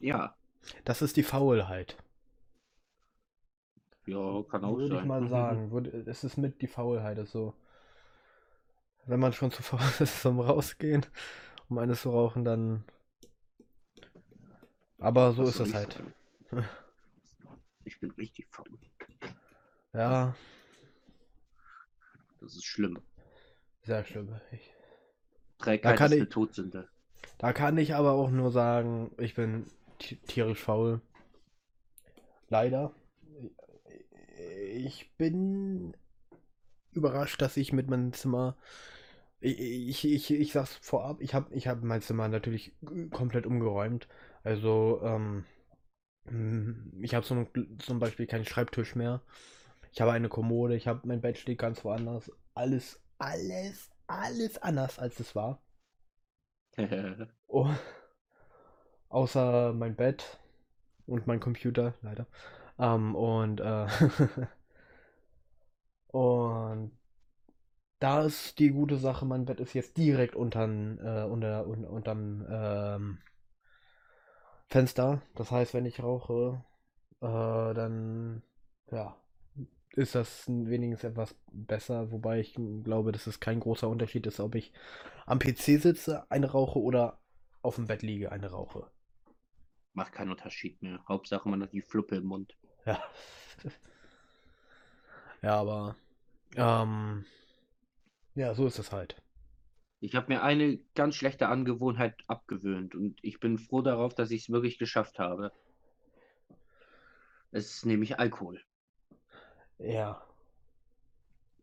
[0.00, 0.36] ja,
[0.84, 1.96] Das ist die Faulheit,
[4.06, 5.08] ja, kann auch würde ich sein.
[5.08, 5.70] mal sagen.
[5.70, 7.54] Würde, es ist mit die Faulheit, also
[9.06, 11.04] wenn man schon zu faul ist zum Rausgehen,
[11.68, 12.84] um eines zu rauchen, dann.
[14.98, 15.92] Aber so Was ist soll es ich halt.
[15.92, 16.14] sagen?
[17.86, 18.66] Ich bin richtig faul.
[19.92, 20.34] Ja,
[22.40, 22.98] Das ist schlimm.
[23.82, 24.40] sehr schlimm.
[24.52, 24.72] Ich,
[25.58, 26.88] Trägheit kann ist ich- Todsünde.
[27.36, 29.66] Da kann ich aber auch nur sagen, ich bin
[29.98, 31.02] ti- tierisch faul.
[32.48, 32.94] Leider.
[34.74, 35.96] Ich bin
[36.92, 38.56] überrascht, dass ich mit meinem Zimmer.
[39.40, 42.74] Ich, ich, ich, ich sag's vorab, ich habe ich hab mein Zimmer natürlich
[43.10, 44.08] komplett umgeräumt.
[44.42, 45.44] Also, ähm,
[47.00, 49.22] ich habe zum, zum Beispiel keinen Schreibtisch mehr.
[49.92, 52.30] Ich habe eine Kommode, ich habe mein Bett steht ganz woanders.
[52.54, 55.62] Alles, alles, alles anders als es war.
[57.46, 57.70] Oh.
[59.08, 60.40] Außer mein Bett.
[61.06, 62.26] und mein Computer, leider.
[62.78, 63.86] Ähm, und äh,
[66.14, 66.92] und
[67.98, 72.46] da ist die gute Sache, mein Bett ist jetzt direkt untern, äh, unter, un, unterm
[72.48, 73.18] ähm,
[74.68, 75.22] Fenster.
[75.34, 76.64] Das heißt, wenn ich rauche,
[77.20, 78.44] äh, dann
[78.92, 79.16] ja,
[79.90, 84.54] ist das wenigstens etwas besser, wobei ich glaube, dass es kein großer Unterschied ist, ob
[84.54, 84.72] ich
[85.26, 87.18] am PC sitze, eine rauche oder
[87.60, 88.88] auf dem Bett liege, eine rauche.
[89.94, 91.04] Macht keinen Unterschied mehr.
[91.08, 92.56] Hauptsache man hat die Fluppe im Mund.
[92.86, 93.02] Ja.
[95.42, 95.96] ja, aber
[96.56, 97.24] ähm,
[98.34, 99.20] ja, so ist es halt.
[100.00, 104.42] Ich habe mir eine ganz schlechte Angewohnheit abgewöhnt und ich bin froh darauf, dass ich
[104.42, 105.50] es wirklich geschafft habe.
[107.52, 108.60] Es ist nämlich Alkohol.
[109.78, 110.22] Ja.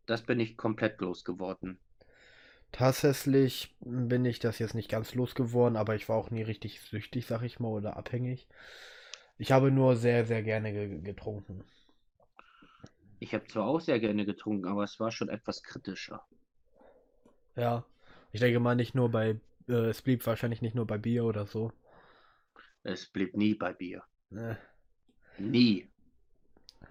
[0.05, 1.79] Das bin ich komplett losgeworden.
[2.71, 7.25] Tatsächlich bin ich das jetzt nicht ganz losgeworden, aber ich war auch nie richtig süchtig,
[7.27, 8.47] sag ich mal, oder abhängig.
[9.37, 11.65] Ich habe nur sehr, sehr gerne ge getrunken.
[13.21, 16.25] Ich habe zwar auch sehr gerne getrunken, aber es war schon etwas kritischer.
[17.55, 17.85] Ja,
[18.31, 21.45] ich denke mal nicht nur bei, äh, es blieb wahrscheinlich nicht nur bei Bier oder
[21.45, 21.71] so.
[22.81, 24.01] Es blieb nie bei Bier.
[24.31, 24.55] Äh.
[25.37, 25.87] Nie.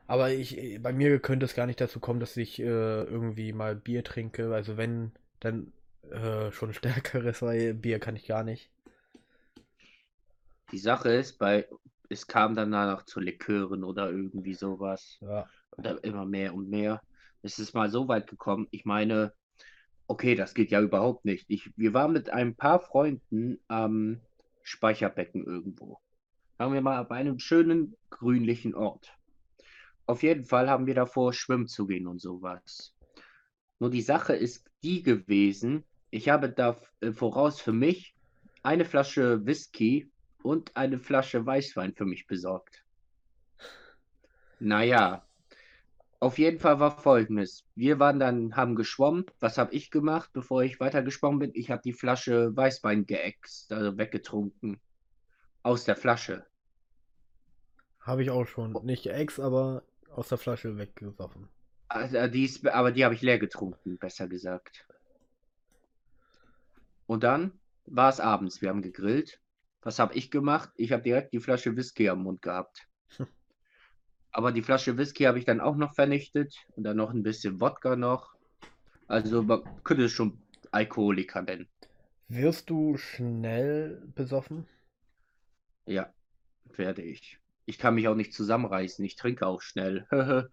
[0.07, 3.75] Aber ich, bei mir könnte es gar nicht dazu kommen, dass ich äh, irgendwie mal
[3.75, 4.55] Bier trinke.
[4.55, 5.73] Also wenn, dann
[6.13, 8.71] äh, schon stärkeres, weil Bier kann ich gar nicht.
[10.71, 11.69] Die Sache ist, bei
[12.09, 15.19] es kam dann noch zu Likören oder irgendwie sowas.
[15.23, 15.49] Ja.
[15.87, 17.03] Immer mehr und mehr.
[17.43, 18.69] Es ist mal so weit gekommen.
[18.71, 19.33] Ich meine,
[20.07, 21.47] okay, das geht ja überhaupt nicht.
[21.49, 24.21] Ich, wir waren mit ein paar Freunden am
[24.63, 25.99] Speicherbecken irgendwo.
[26.59, 29.17] Sagen wir mal bei einem schönen grünlichen Ort.
[30.07, 32.95] Auf jeden Fall haben wir davor, schwimmen zu gehen und sowas.
[33.79, 38.15] Nur die Sache ist die gewesen, ich habe da äh, voraus für mich
[38.63, 40.11] eine Flasche Whisky
[40.43, 42.85] und eine Flasche Weißwein für mich besorgt.
[44.59, 45.25] Naja,
[46.21, 47.65] auf jeden Fall war folgendes.
[47.75, 49.25] Wir waren dann, haben geschwommen.
[49.41, 51.51] Was habe ich gemacht, bevor ich weiter geschwommen bin?
[51.55, 54.79] Ich habe die Flasche Weißwein geäxt, also weggetrunken.
[55.63, 56.45] Aus der Flasche.
[58.01, 58.73] Habe ich auch schon.
[58.85, 59.83] Nicht geäxt, aber
[60.15, 61.49] aus der Flasche weggesoffen.
[61.89, 64.87] Also, die ist, aber die habe ich leer getrunken, besser gesagt.
[67.07, 68.61] Und dann war es abends.
[68.61, 69.41] Wir haben gegrillt.
[69.81, 70.71] Was habe ich gemacht?
[70.77, 72.87] Ich habe direkt die Flasche Whisky am Mund gehabt.
[74.33, 77.61] aber die Flasche Whisky habe ich dann auch noch vernichtet und dann noch ein bisschen
[77.61, 78.35] Wodka noch.
[79.09, 80.39] Also man könnte es schon
[80.71, 81.69] Alkoholiker nennen.
[82.29, 84.69] Wirst du schnell besoffen?
[85.85, 86.13] Ja,
[86.77, 87.39] werde ich.
[87.67, 89.05] Ich kann mich auch nicht zusammenreißen.
[89.05, 90.07] Ich trinke auch schnell.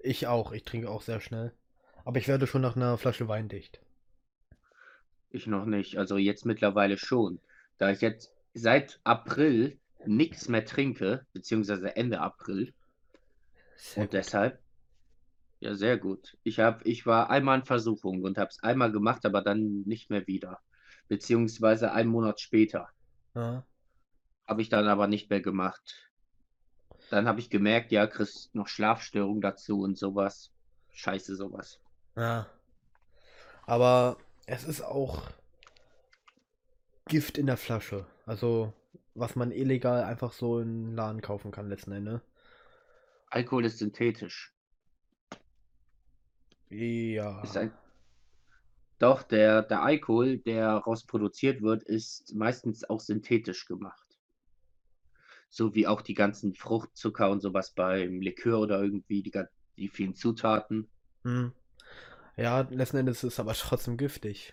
[0.00, 0.52] ich auch.
[0.52, 1.52] Ich trinke auch sehr schnell.
[2.04, 3.80] Aber ich werde schon nach einer Flasche Wein dicht.
[5.30, 5.98] Ich noch nicht.
[5.98, 7.40] Also jetzt mittlerweile schon.
[7.78, 12.72] Da ich jetzt seit April nichts mehr trinke, beziehungsweise Ende April.
[13.76, 14.14] Sehr und gut.
[14.14, 14.58] deshalb.
[15.60, 16.36] Ja, sehr gut.
[16.42, 20.10] Ich, hab, ich war einmal in Versuchung und habe es einmal gemacht, aber dann nicht
[20.10, 20.60] mehr wieder.
[21.08, 22.88] Beziehungsweise einen Monat später.
[23.34, 26.10] Habe ich dann aber nicht mehr gemacht.
[27.10, 30.50] Dann habe ich gemerkt, ja, kriegst noch Schlafstörung dazu und sowas.
[30.92, 31.80] Scheiße, sowas.
[32.16, 32.46] Ja.
[33.66, 35.22] Aber es ist auch
[37.06, 38.06] Gift in der Flasche.
[38.26, 38.72] Also,
[39.14, 42.20] was man illegal einfach so in Laden kaufen kann, letzten Endes.
[43.34, 44.54] Alkohol ist synthetisch.
[46.70, 47.42] Ja.
[47.42, 47.72] Ist ein...
[48.98, 54.04] Doch, der, der Alkohol, der daraus produziert wird, ist meistens auch synthetisch gemacht
[55.54, 59.32] so wie auch die ganzen Fruchtzucker und sowas beim Likör oder irgendwie die,
[59.76, 60.88] die vielen Zutaten.
[61.22, 61.52] Hm.
[62.36, 64.52] Ja, letzten Endes ist es aber trotzdem giftig.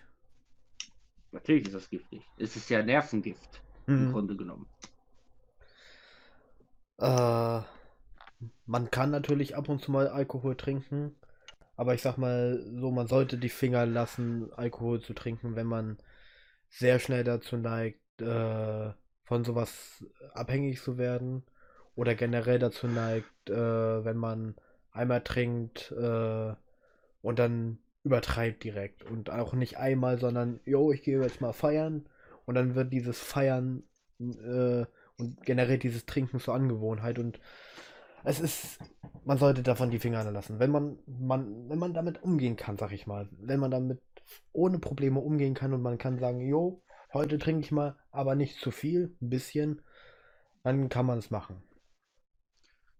[1.32, 2.22] Natürlich ist das giftig.
[2.38, 4.06] Es ist ja Nervengift, hm.
[4.06, 4.68] im Grunde genommen.
[6.98, 7.62] Äh,
[8.66, 11.14] man kann natürlich ab und zu mal Alkohol trinken,
[11.76, 15.98] aber ich sag mal so, man sollte die Finger lassen, Alkohol zu trinken, wenn man
[16.68, 18.90] sehr schnell dazu neigt, äh,
[19.24, 21.44] von sowas abhängig zu werden
[21.94, 24.54] oder generell dazu neigt, äh, wenn man
[24.90, 26.54] einmal trinkt äh,
[27.22, 32.06] und dann übertreibt direkt und auch nicht einmal, sondern jo, ich gehe jetzt mal feiern
[32.46, 33.84] und dann wird dieses Feiern
[34.20, 34.84] äh,
[35.18, 37.38] und generell dieses Trinken zur Angewohnheit und
[38.24, 38.78] es ist,
[39.24, 42.92] man sollte davon die Finger lassen, wenn man, man, wenn man damit umgehen kann, sag
[42.92, 44.00] ich mal, wenn man damit
[44.52, 46.82] ohne Probleme umgehen kann und man kann sagen, jo,
[47.12, 49.82] heute trinke ich mal, aber nicht zu viel, ein bisschen,
[50.62, 51.62] dann kann man es machen.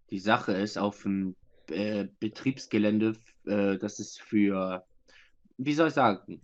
[0.09, 1.35] Die Sache ist, auf dem
[1.69, 4.85] äh, Betriebsgelände, äh, das ist für,
[5.57, 6.41] wie soll ich sagen,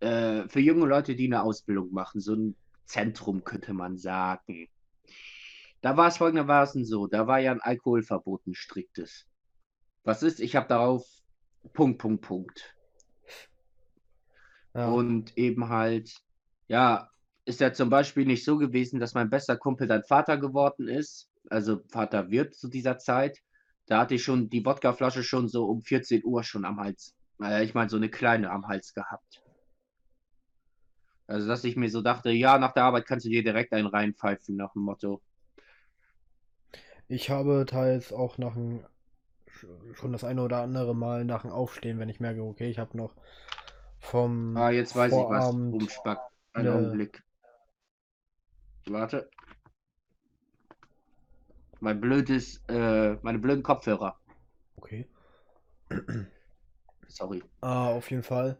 [0.00, 4.68] äh, für junge Leute, die eine Ausbildung machen, so ein Zentrum könnte man sagen.
[5.80, 9.26] Da war es folgendermaßen so, da war ja ein Alkoholverbot, ein striktes.
[10.04, 10.40] Was ist?
[10.40, 11.06] Ich habe darauf
[11.72, 12.74] Punkt, Punkt, Punkt.
[14.74, 14.88] Ja.
[14.88, 16.12] Und eben halt,
[16.68, 17.10] ja,
[17.44, 21.30] ist ja zum Beispiel nicht so gewesen, dass mein bester Kumpel dann Vater geworden ist.
[21.48, 23.38] Also Vater wird zu dieser Zeit.
[23.86, 27.14] Da hatte ich schon die Wodkaflasche schon so um 14 Uhr schon am Hals.
[27.42, 29.42] Äh, ich meine, so eine kleine am Hals gehabt.
[31.26, 33.86] Also, dass ich mir so dachte, ja, nach der Arbeit kannst du dir direkt einen
[33.86, 35.22] reinpfeifen, nach dem Motto.
[37.08, 38.80] Ich habe teils auch nach dem,
[39.94, 42.96] schon das eine oder andere Mal nach dem Aufstehen, wenn ich merke, okay, ich habe
[42.96, 43.12] noch
[44.00, 45.44] vom Ah, jetzt weiß ich was.
[45.44, 46.18] Vorabend Umspack.
[46.54, 47.22] Einen eine- Augenblick.
[48.88, 49.28] Warte.
[51.80, 54.16] Mein blödes, äh, meine blöden Kopfhörer.
[54.82, 55.06] Okay.
[57.08, 57.42] Sorry.
[57.60, 58.56] Ah, auf jeden Fall.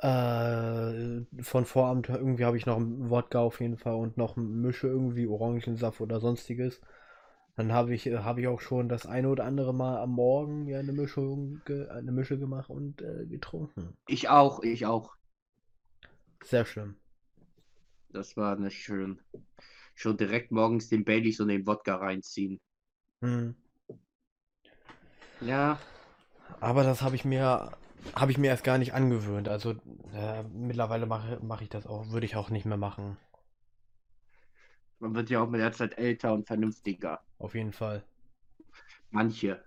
[0.00, 4.88] Äh, von Vorabend irgendwie habe ich noch einen Wodka auf jeden Fall und noch Mische
[4.88, 6.80] irgendwie, Orangensaft oder sonstiges.
[7.56, 10.64] Dann habe ich, äh, habe ich auch schon das eine oder andere Mal am Morgen
[10.64, 13.96] mir eine Mischung, eine Mische gemacht und äh, getrunken.
[14.08, 15.16] Ich auch, ich auch.
[16.42, 16.96] Sehr schlimm.
[18.08, 19.20] Das war nicht schön.
[19.94, 22.60] Schon direkt morgens den Baileys und den Wodka reinziehen.
[23.22, 23.54] Hm.
[25.40, 25.78] Ja,
[26.60, 27.72] Aber das habe ich mir,
[28.14, 29.48] habe ich mir erst gar nicht angewöhnt.
[29.48, 29.74] Also
[30.12, 33.16] äh, mittlerweile mache, mache ich das auch, würde ich auch nicht mehr machen.
[34.98, 37.25] man wird ja auch mit der Zeit älter und vernünftiger.
[37.38, 38.04] Auf jeden Fall.
[39.10, 39.64] Manche.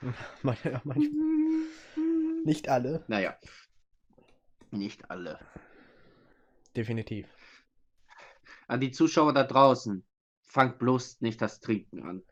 [0.42, 1.10] Manche, ja, manche,
[2.44, 3.38] nicht alle, Naja.
[4.70, 5.38] Nicht alle.
[6.76, 7.26] definitiv.
[8.66, 10.04] An die Zuschauer da draußen,
[10.42, 12.22] fangt bloß nicht das Trinken an.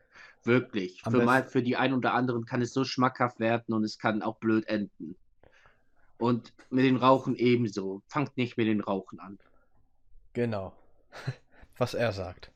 [0.43, 1.01] Wirklich.
[1.05, 3.97] Am Für, mal, für die einen oder anderen kann es so schmackhaft werden und es
[3.97, 5.17] kann auch blöd enden.
[6.17, 8.03] Und mit den Rauchen ebenso.
[8.07, 9.39] Fangt nicht mit den Rauchen an.
[10.33, 10.73] Genau.
[11.77, 12.52] Was er sagt.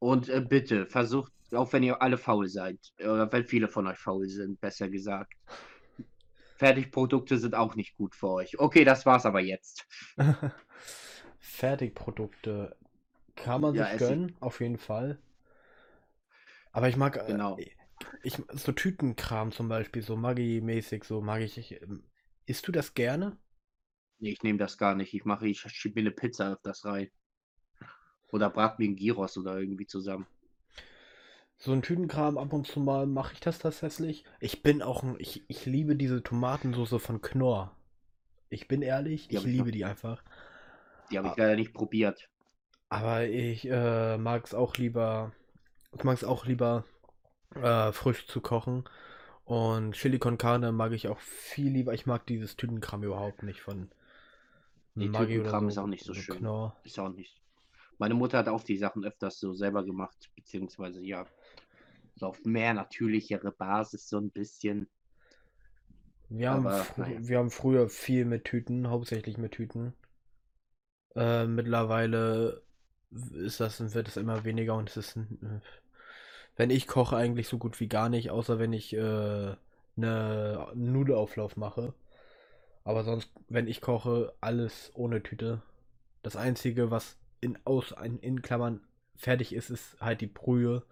[0.00, 3.98] Und äh, bitte, versucht, auch wenn ihr alle faul seid, oder wenn viele von euch
[3.98, 5.32] faul sind, besser gesagt.
[6.56, 8.58] Fertigprodukte sind auch nicht gut für euch.
[8.58, 9.86] Okay, das war's aber jetzt.
[11.40, 12.76] Fertigprodukte
[13.36, 15.18] kann man Ja, sich gönnen, auf jeden Fall.
[16.72, 17.64] Aber ich mag äh, Genau.
[18.22, 21.58] ich so Tütenkram zum Beispiel, so Maggi-mäßig, so mag ich.
[21.58, 22.04] ich ähm,
[22.46, 23.36] isst du das gerne?
[24.20, 25.12] Nee, ich nehme das gar nicht.
[25.14, 27.10] Ich mache, ich schiebe mir eine Pizza öfters rein.
[28.30, 30.26] Oder brat mir einen Gyros oder irgendwie zusammen.
[31.56, 34.24] So ein Tütenkram ab und zu mal mache ich das tatsächlich.
[34.38, 37.72] Ich bin auch ein, ich, ich liebe diese Tomatensoße von Knorr.
[38.50, 40.22] Ich bin ehrlich, Die ich ich liebe noch- die einfach.
[41.10, 41.36] Die habe ich Ah.
[41.38, 42.28] leider nicht probiert.
[42.90, 45.32] Aber ich äh, mag es auch lieber,
[45.92, 46.84] ich mag es auch lieber
[47.54, 48.84] äh, frisch zu kochen.
[49.44, 51.94] Und Chili con Carne mag ich auch viel lieber.
[51.94, 53.90] Ich mag dieses Tütenkram überhaupt nicht von
[54.94, 56.36] Nee, Maggi Tütenkram so, ist auch nicht so oder schön.
[56.38, 56.76] Knorr.
[56.84, 57.40] Ist auch nicht.
[57.98, 61.26] Meine Mutter hat auch die Sachen öfters so selber gemacht, beziehungsweise ja,
[62.16, 64.88] so auf mehr natürlichere Basis so ein bisschen.
[66.30, 67.18] Wir haben, Aber, naja.
[67.20, 69.94] wir haben früher viel mit Tüten, hauptsächlich mit Tüten.
[71.16, 72.62] Äh, mittlerweile
[73.10, 75.18] ist das, wird es immer weniger und es ist,
[76.56, 79.56] wenn ich koche, eigentlich so gut wie gar nicht, außer wenn ich äh,
[79.96, 81.94] eine Nudelauflauf mache.
[82.84, 85.62] Aber sonst, wenn ich koche, alles ohne Tüte.
[86.22, 90.84] Das Einzige, was in, aus, in, in Klammern fertig ist, ist halt die Brühe.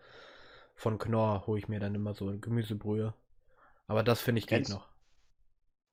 [0.75, 3.15] Von Knorr hole ich mir dann immer so eine Gemüsebrühe.
[3.87, 4.89] Aber das finde ich geht Kennst- noch.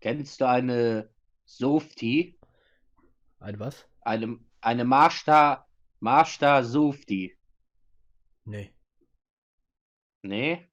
[0.02, 1.10] Kennst du eine
[1.46, 2.38] Softie?
[3.40, 3.88] Ein was?
[4.02, 5.66] Eine, eine Marsta,
[6.00, 7.38] Marsta Softie?
[8.46, 8.74] Nee.
[10.22, 10.68] Nee?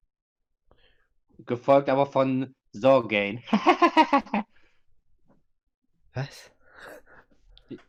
[1.39, 3.41] Gefolgt aber von Sorgain.
[6.13, 6.51] Was?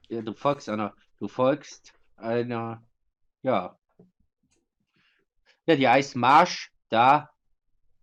[0.08, 2.82] Du folgst einer, du folgst einer,
[3.42, 3.78] ja.
[5.66, 7.30] Ja, die heißt Marsch da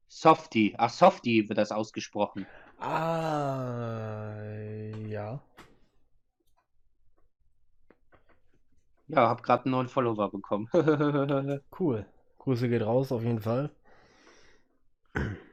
[0.08, 0.74] Softie.
[0.78, 2.48] Ach, Softie wird das ausgesprochen.
[2.80, 4.42] Ah,
[5.06, 5.44] ja.
[9.10, 10.70] Ja, hab gerade einen neuen Follower bekommen.
[11.78, 12.06] Cool.
[12.38, 13.70] Grüße geht raus, auf jeden Fall.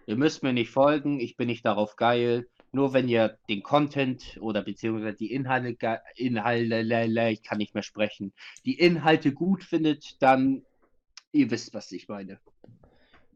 [0.06, 2.48] Ihr müsst mir nicht folgen, ich bin nicht darauf geil.
[2.72, 8.32] Nur wenn ihr den Content oder beziehungsweise die Inhalte, Inhalte, ich kann nicht mehr sprechen,
[8.64, 10.62] die Inhalte gut findet, dann
[11.32, 12.38] ihr wisst, was ich meine.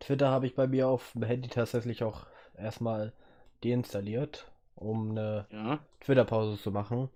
[0.00, 2.26] Twitter habe ich bei mir auf dem Handy tatsächlich auch
[2.56, 3.12] erstmal
[3.64, 5.78] deinstalliert, um eine Ja.
[6.00, 7.08] Twitter-Pause zu machen.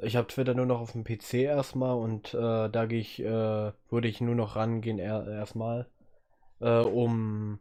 [0.00, 3.72] Ich habe Twitter nur noch auf dem PC erstmal und äh, da gehe ich, äh,
[3.90, 5.86] würde ich nur noch rangehen er erstmal,
[6.60, 7.58] äh, um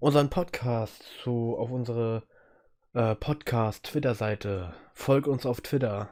[0.00, 2.22] unseren Podcast zu auf unsere
[2.94, 4.74] äh, Podcast-Twitter-Seite.
[4.94, 6.08] Folg uns auf Twitter.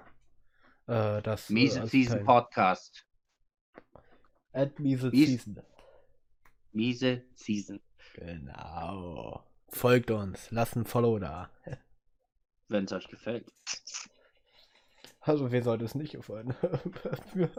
[0.87, 3.05] Äh, das äh, Miese als Season Podcast.
[4.53, 5.63] At Miese Mies- Season.
[6.73, 7.81] Miese Season.
[8.15, 9.45] Genau.
[9.69, 11.51] Folgt uns, lasst ein Follow da.
[12.69, 13.53] Wenn es euch gefällt.
[15.21, 16.55] Also, wer sollte es nicht gefallen?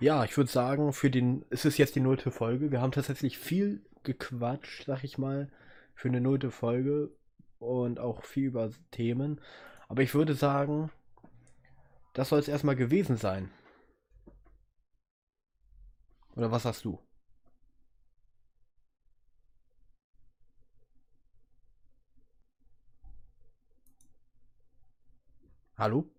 [0.00, 2.70] ja, ich würde sagen, für den, es ist jetzt die nullte Folge.
[2.72, 5.50] Wir haben tatsächlich viel gequatscht, sag ich mal,
[5.94, 7.10] für eine nullte Folge
[7.58, 9.40] und auch viel über Themen.
[9.88, 10.90] Aber ich würde sagen,
[12.14, 13.50] das soll es erstmal gewesen sein.
[16.36, 16.98] Oder was sagst du?
[25.76, 26.10] Hallo?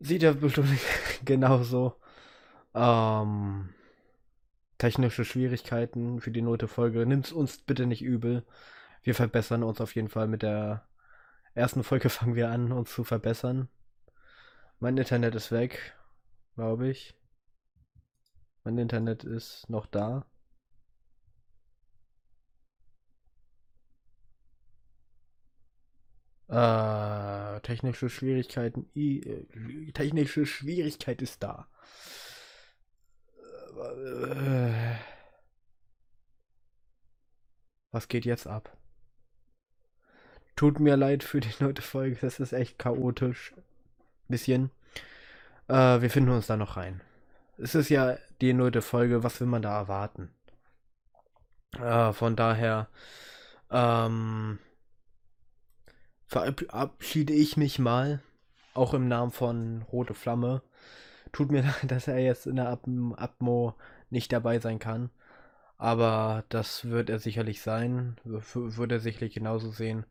[0.00, 0.68] Sieht ja bestimmt
[1.24, 1.94] genauso.
[2.74, 3.70] Ähm,
[4.78, 7.06] technische Schwierigkeiten für die note Folge.
[7.06, 8.44] Nimm's uns bitte nicht übel.
[9.02, 10.86] Wir verbessern uns auf jeden Fall mit der
[11.54, 13.68] ersten Folge fangen wir an, uns zu verbessern.
[14.80, 15.94] Mein Internet ist weg,
[16.56, 17.14] glaube ich.
[18.64, 20.24] Mein Internet ist noch da.
[26.48, 28.88] Äh, technische Schwierigkeiten.
[28.94, 31.68] I, äh, technische Schwierigkeit ist da.
[37.92, 38.76] Was geht jetzt ab?
[40.56, 43.54] Tut mir leid für die neue Folge, das ist echt chaotisch.
[44.28, 44.70] Bisschen.
[45.68, 47.00] Äh, wir finden uns da noch rein.
[47.56, 50.34] Es ist ja die neue Folge, was will man da erwarten?
[51.78, 52.88] Äh, von daher,
[53.70, 54.58] ähm,
[56.30, 58.22] verabschiede ich mich mal,
[58.72, 60.62] auch im Namen von Rote Flamme.
[61.32, 63.74] Tut mir leid, dass er jetzt in der Atmo
[64.10, 65.10] nicht dabei sein kann.
[65.76, 68.16] Aber das wird er sicherlich sein.
[68.24, 70.04] Wird er sicherlich genauso sehen.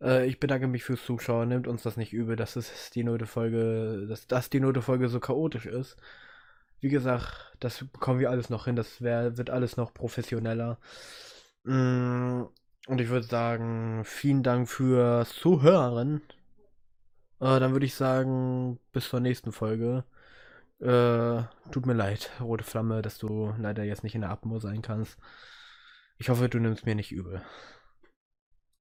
[0.00, 1.48] Äh, ich bedanke mich fürs Zuschauen.
[1.48, 5.08] Nimmt uns das nicht übel, dass es die Note Folge, dass, dass die Note Folge
[5.08, 5.96] so chaotisch ist.
[6.80, 8.76] Wie gesagt, das bekommen wir alles noch hin.
[8.76, 10.78] Das wär, wird alles noch professioneller.
[11.64, 12.44] Mm,
[12.86, 16.22] und ich würde sagen, vielen Dank fürs Zuhören.
[17.40, 20.04] Äh, dann würde ich sagen, bis zur nächsten Folge.
[20.80, 24.82] Äh, tut mir leid, Rote Flamme, dass du leider jetzt nicht in der Atmo sein
[24.82, 25.18] kannst.
[26.18, 27.42] Ich hoffe, du nimmst mir nicht übel.